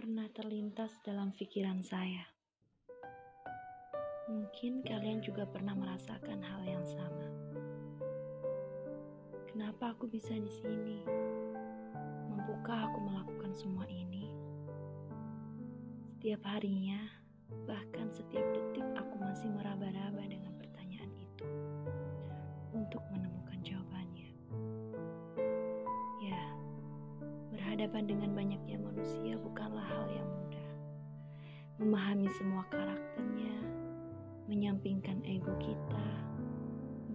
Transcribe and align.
pernah 0.00 0.32
terlintas 0.32 0.96
dalam 1.04 1.28
pikiran 1.36 1.84
saya. 1.84 2.24
Mungkin 4.32 4.80
kalian 4.80 5.20
juga 5.20 5.44
pernah 5.44 5.76
merasakan 5.76 6.40
hal 6.40 6.64
yang 6.64 6.80
sama. 6.88 7.28
Kenapa 9.44 9.92
aku 9.92 10.08
bisa 10.08 10.32
di 10.32 10.48
sini? 10.48 11.04
Mampukah 12.32 12.88
aku 12.88 12.98
melakukan 13.12 13.52
semua 13.52 13.84
ini? 13.92 14.24
Setiap 16.16 16.48
harinya, 16.48 17.04
bahkan 17.68 18.08
setiap 18.08 18.56
detik 18.56 18.88
aku 18.96 19.20
masih 19.20 19.52
meraba-raba 19.52 19.69
berhadapan 27.80 28.12
dengan 28.12 28.30
banyaknya 28.36 28.76
manusia 28.76 29.40
bukanlah 29.40 29.80
hal 29.80 30.04
yang 30.12 30.28
mudah. 30.28 30.70
Memahami 31.80 32.28
semua 32.36 32.60
karakternya, 32.68 33.56
menyampingkan 34.52 35.16
ego 35.24 35.48
kita, 35.56 36.08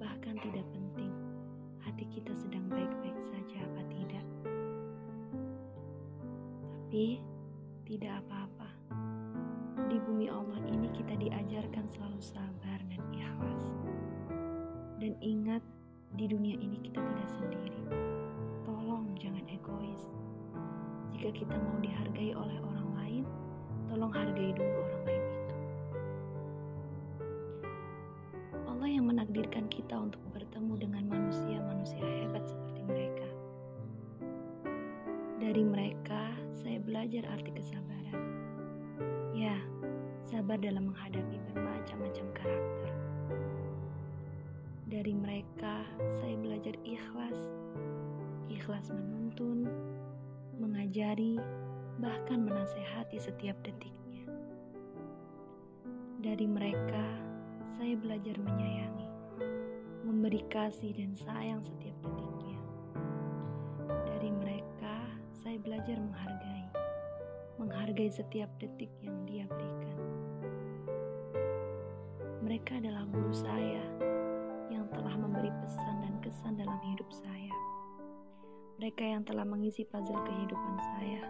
bahkan 0.01 0.33
tidak 0.41 0.65
penting 0.73 1.13
hati 1.85 2.09
kita 2.09 2.33
sedang 2.33 2.65
baik-baik 2.65 3.13
saja 3.29 3.61
apa 3.61 3.81
tidak. 3.93 4.25
Tapi 6.65 7.21
tidak 7.85 8.25
apa-apa. 8.25 8.69
Di 9.85 10.01
bumi 10.01 10.33
Allah 10.33 10.65
ini 10.65 10.89
kita 10.97 11.13
diajarkan 11.13 11.85
selalu 11.93 12.17
sabar 12.17 12.81
dan 12.89 13.05
ikhlas. 13.13 13.65
Dan 14.97 15.13
ingat, 15.21 15.61
di 16.17 16.25
dunia 16.25 16.57
ini 16.57 16.81
kita 16.81 17.05
tidak 17.05 17.29
sendiri. 17.29 18.14
Jika 21.25 21.41
kita 21.41 21.57
mau 21.57 21.81
dihargai 21.81 22.37
oleh 22.37 22.53
orang 22.61 22.89
lain, 23.01 23.23
tolong 23.89 24.13
hargai 24.13 24.53
dulu 24.53 24.77
orang 24.77 25.03
lain 25.09 25.23
itu. 25.25 25.53
Allah 28.69 28.85
yang 28.93 29.09
menakdirkan 29.09 29.65
kita 29.65 29.97
untuk 29.97 30.21
bertemu 30.37 30.85
dengan 30.85 31.09
manusia-manusia 31.09 31.97
hebat 31.97 32.45
seperti 32.45 32.85
mereka. 32.85 33.25
Dari 35.41 35.65
mereka, 35.65 36.29
saya 36.53 36.77
belajar 36.85 37.25
arti 37.33 37.57
kesabaran. 37.57 38.21
Ya, 39.33 39.57
sabar 40.21 40.61
dalam 40.61 40.93
menghadapi 40.93 41.41
bermacam-macam 41.49 42.25
karakter. 42.37 42.93
Dari 44.93 45.13
mereka, 45.17 45.89
saya 46.21 46.37
belajar 46.37 46.77
ikhlas, 46.85 47.49
ikhlas 48.45 48.93
menuntun, 48.93 49.14
mengajari, 50.95 51.35
bahkan 51.99 52.47
menasehati 52.47 53.19
setiap 53.19 53.59
detiknya. 53.67 54.23
Dari 56.23 56.47
mereka, 56.47 57.03
saya 57.75 57.99
belajar 57.99 58.39
menyayangi, 58.39 59.11
memberi 60.07 60.39
kasih 60.47 60.95
dan 60.95 61.11
sayang 61.19 61.59
setiap 61.67 61.99
detiknya. 61.99 62.59
Dari 64.07 64.31
mereka, 64.39 64.95
saya 65.43 65.59
belajar 65.59 65.99
menghargai, 65.99 66.67
menghargai 67.59 68.07
setiap 68.07 68.47
detik 68.63 68.95
yang 69.03 69.19
dia 69.27 69.43
berikan. 69.51 69.99
Mereka 72.39 72.79
adalah 72.79 73.03
guru 73.11 73.35
saya 73.35 73.83
yang 74.71 74.87
telah 74.95 75.19
memberi 75.19 75.51
pesan 75.59 76.07
dan 76.07 76.15
kesan 76.23 76.55
dalam 76.55 76.79
hidup 76.87 77.11
saya. 77.11 77.51
Mereka 78.75 79.07
yang 79.07 79.23
telah 79.23 79.47
mengisi 79.47 79.87
puzzle 79.87 80.19
kehidupan 80.27 80.75
saya. 80.83 81.23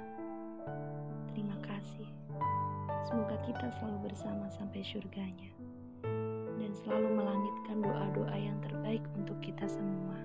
Terima 1.30 1.54
kasih. 1.62 2.10
Semoga 3.06 3.38
kita 3.46 3.70
selalu 3.78 4.10
bersama 4.10 4.50
sampai 4.50 4.82
surganya 4.82 5.54
dan 6.58 6.74
selalu 6.74 7.22
melangitkan 7.22 7.86
doa-doa 7.86 8.34
yang 8.34 8.58
terbaik 8.66 9.06
untuk 9.14 9.38
kita 9.46 9.70
semua. 9.70 10.25